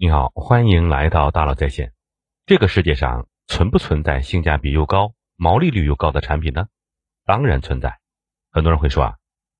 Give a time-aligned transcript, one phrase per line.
[0.00, 1.92] 你好，欢迎来到大佬在线。
[2.46, 6.68] 这个世界上存不存在性价比又高、毛利率又高的产品呢？
[7.26, 7.98] 当然存在。
[8.52, 9.16] 很多人会说啊，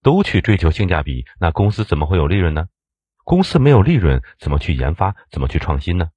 [0.00, 2.68] 都去追求性价比，那公司怎么会有利润呢？
[3.24, 6.08] 公司没有利润，怎么去研发，怎么去创新呢？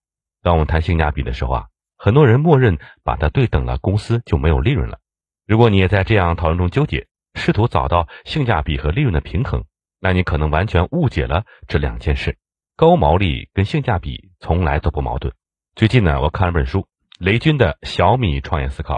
[0.42, 5.00] 当我们谈性价比的时候啊，很多人默认把它对等了，公司就没有利润了。
[5.46, 9.66] 如果你也在这样讨论中纠结，试图找到性价比和利润的平衡，
[10.00, 12.38] 那你可能完全误解了这两件事。
[12.78, 15.34] 高毛利跟性价比从来都不矛盾。
[15.76, 18.98] 最近呢，我看了本书，雷军的《小米创业思考》。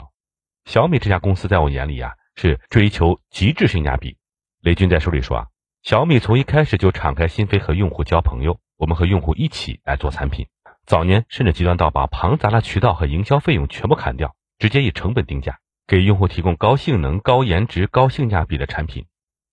[0.65, 4.17] 小米这家公司在我眼里啊，是追求极致性价比。
[4.61, 5.47] 雷军在书里说啊，
[5.83, 10.47] 小米从一开始就敞开心扉和用户交朋友，我们和用户一起来做产品。
[10.87, 19.05] 早年甚至极端到把庞杂的渠道和营销费用全部砍掉，直接以成本定价，给用户提供高性能、高颜值、高性价比的产品。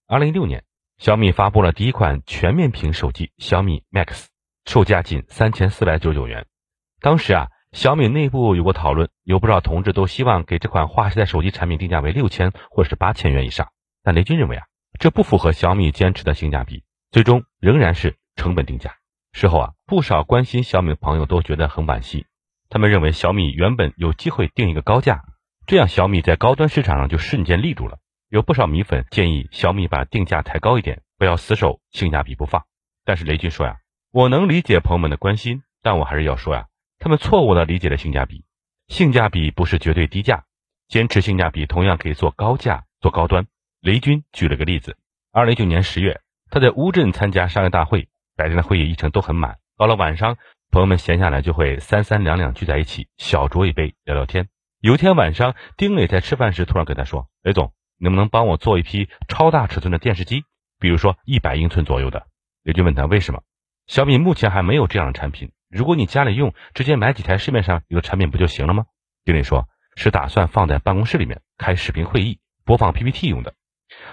[0.06, 0.64] 二零一六年。
[0.98, 4.26] 小米发布了第一款全面屏手机小米 Max，
[4.64, 6.46] 售价仅三千四百九十九元。
[7.00, 13.68] 当时啊，小米内部有过讨论，有不少同志都希望给这款划时代手机产品定价为六千或者是八千元以上。
[14.02, 14.64] 但雷军认为啊，
[14.98, 18.94] 这不符合小米坚持的性价比，最终仍然是成本定价。
[19.32, 22.26] 事后啊，不少关心小米的朋友都觉得很惋惜，
[22.68, 25.24] 他们认为小米原本有机会定一个高价，
[25.66, 27.98] 这样小米在高端市场上就瞬间立住了。
[28.34, 32.64] 有不少米粉建议小米把定价抬高一点，不要死守性价比不放。
[33.04, 33.76] 但是雷军说呀，
[34.10, 36.66] 我能理解朋友们的关心，但我还是要说呀，
[36.98, 38.44] 他们错误的理解了性价比。
[38.88, 40.46] 性价比不是绝对低价，
[40.88, 43.46] 坚持性价比同样可以做高价、做高端。
[43.80, 44.96] 雷军举了个例子：，
[45.30, 50.38] 二零一九年十月，他在乌镇参加商业大会，白天的会议议程都很满，到了晚上，
[50.72, 54.48] 朋友们闲下来就会三三两两聚在一起，小酌一杯，聊聊天。
[54.80, 57.72] 有一天晚上，丁磊在吃饭时突然跟他说：“雷总。”
[58.04, 60.44] 能不能帮我做一批超大尺寸的电视机？
[60.78, 62.26] 比如说一百英寸左右的。
[62.62, 63.42] 雷军问他为什么？
[63.86, 65.50] 小米目前还没有这样的产品。
[65.70, 68.84] 如果你家里用，直接买几台市面上有的产品不就行了吗？
[69.24, 73.54] 丁磊说，是打算放在办公室里面开视频会议，播放 PPT 用的。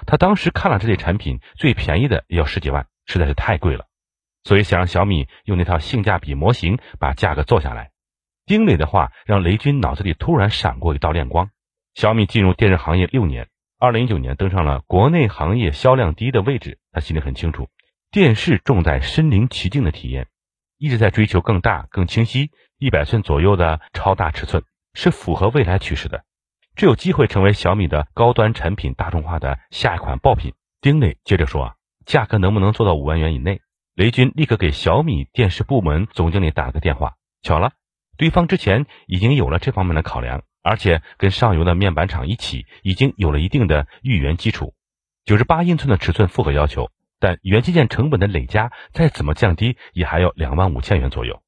[0.08, 3.86] 他当时看了这类产品，最便宜的也要十几万，实在是太贵了。
[4.44, 7.92] 所以想让小米用那套性价比模型把价格做下来。
[8.46, 11.50] 丁磊的话让雷军脑子里突然闪过一道亮光。
[11.94, 13.50] 小米进入电视行业六年。
[13.82, 17.68] 二零一九年登上了国内行业销量第一的位置，他心里很清楚，
[18.12, 20.28] 电视重在身临其境的体验，
[20.78, 26.24] 一直在追求更大、更清晰，一百寸左右的超大尺寸是符合未来趋势的，
[26.76, 30.54] 这有机会成为小米的高端产品大众化的下一款爆品。
[30.80, 31.76] 丁磊接着说啊，
[32.06, 33.62] 价格能不能做到五万元以内？
[33.96, 37.72] 雷军立刻给小米电视部门总经理打了个电话，巧了，
[38.16, 40.44] 对方之前已经有了这方面的考量。
[40.62, 44.74] 而且跟上游的面板厂一起，已经有了一定的预研基础。
[45.26, 46.90] 九十八英寸的尺寸符合要求，
[47.20, 51.42] 但元器件成本的累加再怎么降低，也还要两万五千元左右。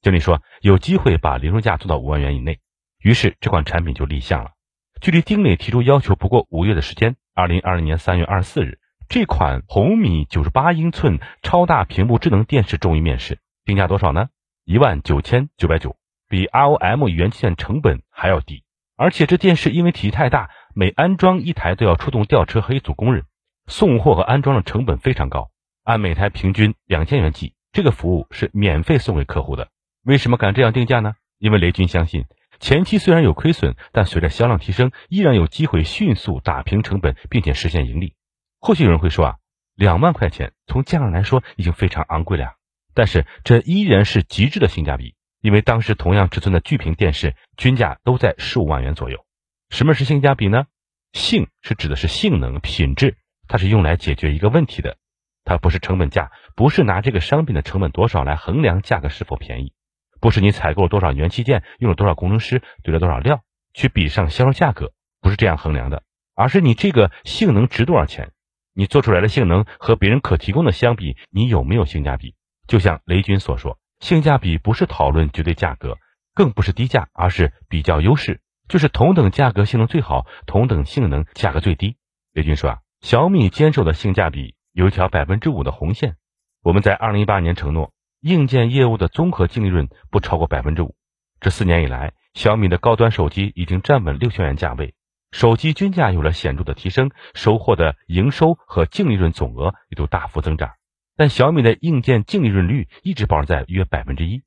[0.00, 2.60] 经理说有机会把零售价做到五万元以内，
[3.02, 4.52] 于是这款产品就立项了。
[5.00, 14.28] 距离丁磊提出要求不过五月的时间，二零二零年三月二十四日，这款红米九十八英寸超大屏幕智能电视终于面世，定价多少呢？
[14.64, 15.96] 一万九千九百九。
[16.28, 18.62] 比 ROM 元器件成本还要低，
[18.96, 23.24] 而且这电视因为体积太大，每安装一台都要出动吊车和一组工人，
[23.66, 25.50] 送货和安装的成本非常高，
[25.84, 29.68] 按每台平均两千元计，这个服务是免费送给客户的。
[30.04, 31.14] 为什么敢这样定价呢？
[31.38, 32.24] 因为雷军相信，
[32.60, 38.14] 前期虽然有亏损，但随着销量提升，依然有机会迅速打平成本，并且实现盈利。
[38.60, 39.36] 或许有人会说啊，
[39.74, 42.54] 两万块钱从价上来说已经非常昂贵了呀，
[42.92, 45.14] 但是这依然是极致的性价比。
[45.40, 49.24] 因为当时同样尺寸的巨屏电视均价都在十五万元左右。
[49.70, 50.66] 什么是性价比呢？
[51.12, 53.16] 性是指的是性能、品质，
[53.46, 54.96] 它是用来解决一个问题的，
[55.44, 59.72] 它不是成本价，不是拿这个商品的成本多少来衡量价格是否便宜，
[60.20, 66.02] 不是你采购了多少元器件，用了多少工程师，堆了多少料去比上销售价格，不是这样衡量的，
[66.34, 68.32] 而是你这个性能值多少钱，
[68.74, 72.34] 你做出来的性能和别人可提供的相比，你有没有性价比？
[72.66, 73.78] 就像雷军所说。
[74.00, 75.98] 性价比不是讨论绝对价格，
[76.34, 81.96] 更不是低价，而是比较优势，就是同等价格性能最好，同等性能价格最低。
[82.32, 86.16] 雷军说啊，小米坚守的性价比有一条百分之五的红线。
[86.62, 90.94] 我们在二零一八年承诺，硬件业务的综合净利润不超过百分之五。
[91.40, 94.94] 这四年以来，小米的高端手机已经站稳六千元价位，
[95.32, 100.72] 手机均价有了显著的提升，收获的营收和净利润总额也都大幅增长。
[101.18, 104.42] 但小米的硬件净利润率一直保持在约百分之一。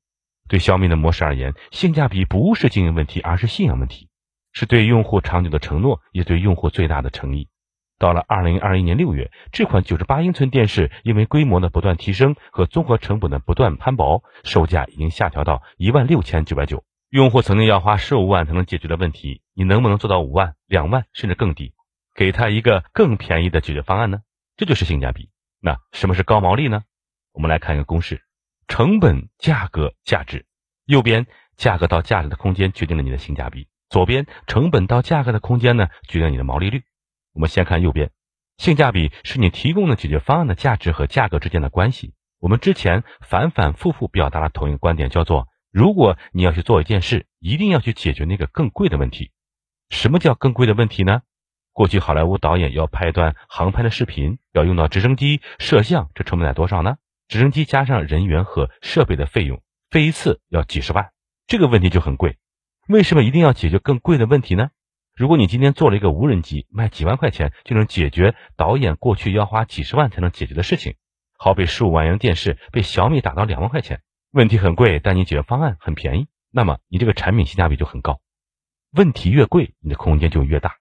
[0.48, 4.08] 对小米的模式而言，性价比不是经营问题，而是信仰问题，
[4.54, 7.48] 是对用户长久的承诺，也对用户最大的诚意。
[7.98, 16.82] 到了二零二一年六月，这款九十八英寸电视因为规模的不断提升和综合成本的不断攀薄，售价已经下调到一万六千九百九。
[17.10, 21.74] 用户曾经要花十五万才能解决的问题，你能不能做到五万、两万甚至更低，
[22.14, 24.20] 给他一个更便宜的解决方案呢？
[24.56, 25.28] 这就是性价比。
[25.64, 26.82] 那什么是高毛利呢？
[27.32, 28.24] 我们来看一个公式：
[28.66, 30.44] 成本、价格、价值。
[30.86, 36.82] 右边价格到价值的空间决定了你的性价比，左边成本到价格的空间呢决定你的毛利率。
[37.32, 38.10] 我们先看右边，
[38.58, 42.12] 性价比是你提供的解决方案的价值和价格之间的关系。
[42.40, 45.46] 我们之前反反复复表达了同一个观点，叫做。
[45.70, 49.30] 如果你要去做一件事，一定要去解决那个更贵的问题。
[49.88, 51.22] 什么叫更贵的问题呢？
[51.72, 56.96] 过去好莱坞导演要拍一段航拍的视频，要用到直升机、摄像，这成本在多少呢？
[57.28, 61.12] 直升机加上人员和设备的费用，飞一次要几十万，
[61.46, 62.36] 这个问题就很贵。
[62.88, 64.68] 为什么一定要解决更贵的问题呢？
[65.16, 70.96] 如果你今天做了一个无人机，卖几万块钱就能解决导演过去要花几十万才能解决的事情，
[71.38, 74.02] 好比十五万元电视被小米打到两万块钱。
[74.30, 78.20] 问题很贵，但你解决方案很便宜，那么你这个产品性价比就很高。
[78.90, 80.76] 问题越贵，你的空间就越大。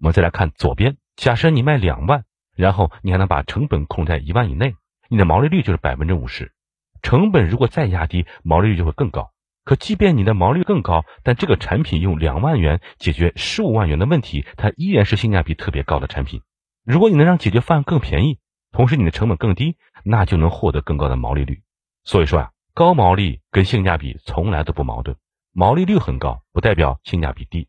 [0.00, 2.24] 我们再来看左边，假设你卖两万，
[2.56, 4.74] 然后你还能把成本控在一万以内，
[5.08, 6.52] 你的毛利率就是百分之五十。
[7.02, 9.30] 成本如果再压低，毛利率就会更高。
[9.64, 16.42] 可即便你的毛利更高，但这个产品用两万元解决十五万元的问题，它依然是性价比特别高的产品。
[16.84, 18.38] 如果你能让解决方案更便宜，
[18.72, 21.62] 同时你的成本更低，那就能获得更高的毛利率。
[22.04, 22.50] 所以说啊。
[22.72, 25.16] 高毛利跟性价比从来都不矛盾，
[25.52, 27.68] 毛利率很高不代表性价比低，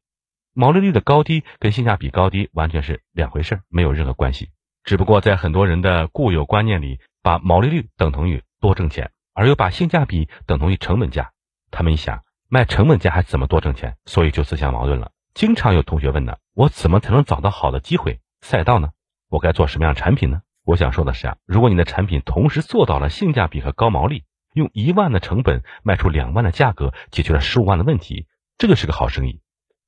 [0.54, 4.50] 毛利率的高低跟性价比高低完全是两回事，没有任何关系。
[4.84, 11.32] 只不过在很多人的固有观念里，把毛利率等同于多挣钱，而又把性价比等同于成本价。
[11.70, 13.96] 他们一想，卖成本价还怎么多挣钱？
[14.06, 15.12] 所以就自相矛盾了。
[15.34, 18.90] 经常有同学问呢，我怎么才能找到好的机会赛道呢？
[19.30, 20.42] 我该做什么样的产品呢？
[20.66, 24.26] 我想说的是啊，如果你的产品同时做到了性价比和高毛利。
[24.54, 28.28] 用一万的成本卖出两万的价格，解决了十五万的问题，
[28.58, 29.40] 这就是个好生意。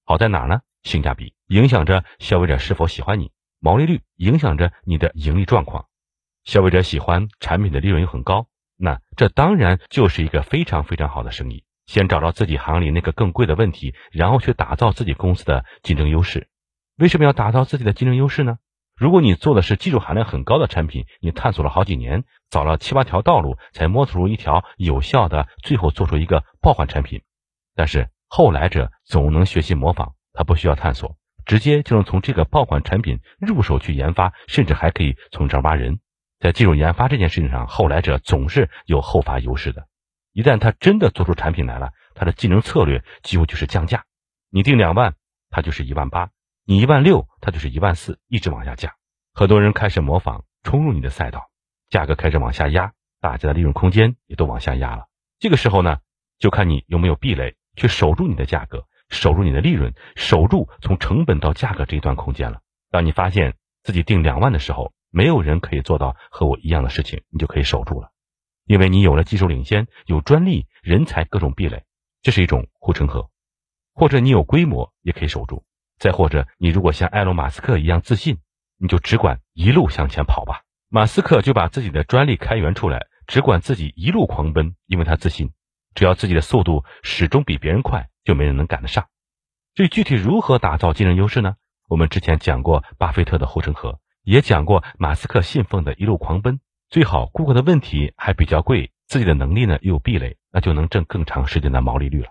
[0.05, 0.61] 好在哪儿呢？
[0.83, 5.85] 性价比影响着消费者是否喜欢你，毛利率影响着你的盈利状况。
[6.44, 11.63] 消费者喜欢产品的利润又很高，那这当然就是一个非常非常好的生意。
[11.85, 16.47] 先找到自己行里那个更贵的问题，然后去打造自己公司的竞争优势。
[16.97, 18.57] 为什么要打造自己的竞争优势呢？
[18.95, 27.21] 如果你做的是技术含量很高的产品，你探索了好几年，找了七八条道路，才摸索出一条有效的，最后做出一个爆款产品。
[27.75, 36.00] 但是后来者总能学习模仿，他不需要探索，直接就能从这个爆款产品入手去研发，甚至还可以从这儿挖人。
[36.39, 39.85] 在技术研发这件事情上，后来者总是有后发优势的。
[40.31, 44.03] 一旦他真的做出产品来了，他的竞争策略几乎就是降价。
[44.50, 45.13] 你定两万，
[45.51, 46.31] 他就是一万八。
[46.65, 48.91] 你一万六，他就是一万四，一直往下降。
[49.36, 51.51] 很多人开始模仿，冲入你的赛道，
[51.88, 55.06] 价格开始往下压，大家的利润空间也都往下压了。
[55.38, 56.00] 这个时候呢，
[56.39, 62.61] 就看你有没有壁垒，去守住你的价格，守住你的利润，守住从成本到价格这一段空间了。
[62.91, 68.11] 当你发现自己定两万的时候，没有人可以做到和我一样的事情，你就可以守住了，
[68.65, 71.83] 因为你有了技术领先，有专利、人才各种壁垒，
[72.21, 73.29] 这是一种护城河。
[73.93, 75.63] 或者你有规模，也可以守住。
[75.99, 78.39] 再或者，你如果像埃隆·马斯克一样自信，
[78.77, 80.63] 你就只管一路向前跑吧。
[80.89, 85.51] 马斯克就把自己的专利开源出来，只管自己一路狂奔，因为他自信，
[85.95, 89.07] 只要自己的速度始终比别人快，就没人能赶得上。
[89.75, 91.55] 至于具体如何打造竞争优势呢？
[91.89, 96.59] 我们之前讲过巴菲特的护城河，也讲过马斯克信奉的一路狂奔。
[96.89, 102.29] 最好顾客的问题还比较贵，自己的能力呢又有壁垒，那就能挣更长时间的毛利率了。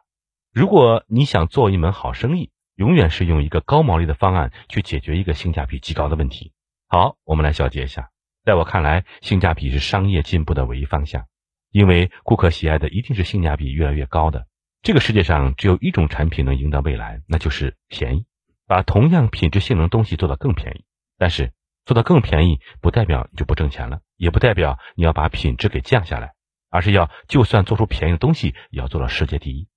[0.53, 6.53] 如果你想做一门好生意，永远是用一个高毛利的方案去解决一个性价比极高的问题。
[6.89, 8.11] 好，我们来小结一下。
[8.45, 11.27] 在我看来，性价比是商业进步的唯一方向，
[11.73, 14.47] 因为顾客喜爱的一定是性价比越来越高的。
[14.83, 18.27] 这个世界上只有一种产品能赢得未来，那就是便宜。
[18.67, 20.85] 把同样品质性能东西做到更便宜，
[21.19, 21.53] 但是
[21.85, 26.33] 做到更便宜不代表你就不挣钱了，也不代表你要把品质给降下来，
[26.71, 29.69] 而是要就算做出便宜的东西，也要做到世界第一。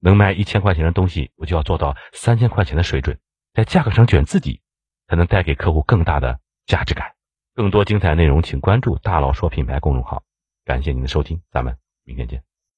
[0.00, 3.18] 能卖一千块钱的东西，我就要做到三千块钱的水准，
[3.54, 4.60] 在价格上卷自己，
[5.08, 7.12] 才能带给客户更大的价值感。
[7.54, 10.22] 更多精彩内容，请关注“大佬说品牌”公众号。
[10.68, 12.47] 感谢您的收听，咱们明天见。